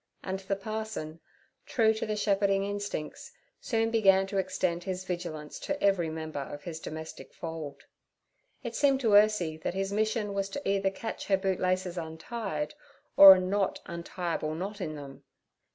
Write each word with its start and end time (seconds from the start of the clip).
And 0.23 0.39
the 0.39 0.55
parson, 0.55 1.19
true 1.67 1.93
to 1.93 2.07
the 2.07 2.15
shepherding 2.15 2.63
instincts, 2.63 3.31
soon 3.59 3.91
began 3.91 4.25
to 4.25 4.39
extend 4.39 4.83
his 4.83 5.03
vigilance 5.03 5.59
to 5.59 5.79
every 5.79 6.09
member 6.09 6.39
of 6.39 6.63
his 6.63 6.79
domestic 6.79 7.35
fold. 7.35 7.83
It 8.63 8.73
seemed 8.73 8.99
to 9.01 9.09
Ursie 9.13 9.61
that 9.61 9.75
his 9.75 9.93
mission 9.93 10.33
was 10.33 10.49
to 10.49 10.67
either 10.67 10.89
catch 10.89 11.27
her 11.27 11.37
bootlaces 11.37 11.99
untied 11.99 12.73
or 13.15 13.35
a 13.35 13.39
not 13.39 13.79
untiable 13.85 14.55
knot 14.55 14.81
in 14.81 14.95
them. 14.95 15.23